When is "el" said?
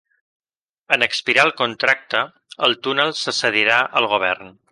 1.49-1.53, 2.69-2.75